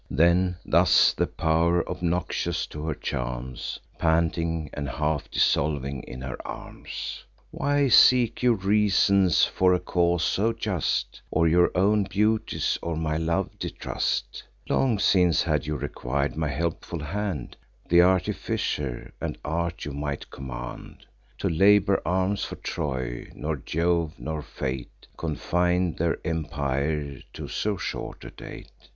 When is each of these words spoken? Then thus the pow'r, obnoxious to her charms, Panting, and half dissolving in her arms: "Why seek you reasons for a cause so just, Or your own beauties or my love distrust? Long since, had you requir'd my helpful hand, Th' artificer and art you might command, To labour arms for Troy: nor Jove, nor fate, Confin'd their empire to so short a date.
Then 0.09 0.57
thus 0.65 1.13
the 1.13 1.27
pow'r, 1.27 1.87
obnoxious 1.87 2.65
to 2.65 2.83
her 2.87 2.95
charms, 2.95 3.79
Panting, 3.99 4.71
and 4.73 4.89
half 4.89 5.29
dissolving 5.29 6.01
in 6.07 6.21
her 6.21 6.37
arms: 6.43 7.23
"Why 7.51 7.87
seek 7.87 8.41
you 8.41 8.55
reasons 8.55 9.45
for 9.45 9.75
a 9.75 9.79
cause 9.79 10.23
so 10.23 10.53
just, 10.53 11.21
Or 11.29 11.47
your 11.47 11.69
own 11.77 12.05
beauties 12.05 12.79
or 12.81 12.95
my 12.97 13.15
love 13.17 13.59
distrust? 13.59 14.41
Long 14.67 14.97
since, 14.97 15.43
had 15.43 15.67
you 15.67 15.75
requir'd 15.77 16.35
my 16.35 16.47
helpful 16.47 17.01
hand, 17.03 17.55
Th' 17.87 17.99
artificer 17.99 19.13
and 19.21 19.37
art 19.45 19.85
you 19.85 19.91
might 19.93 20.31
command, 20.31 21.05
To 21.37 21.47
labour 21.47 22.01
arms 22.07 22.43
for 22.43 22.55
Troy: 22.55 23.29
nor 23.35 23.55
Jove, 23.55 24.15
nor 24.17 24.41
fate, 24.41 25.05
Confin'd 25.15 25.99
their 25.99 26.17
empire 26.25 27.21
to 27.33 27.47
so 27.47 27.77
short 27.77 28.23
a 28.25 28.31
date. 28.31 28.71